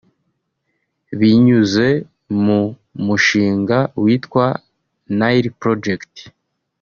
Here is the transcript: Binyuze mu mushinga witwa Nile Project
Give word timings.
Binyuze 1.19 1.87
mu 2.43 2.61
mushinga 3.05 3.77
witwa 4.03 4.45
Nile 5.17 5.49
Project 5.61 6.13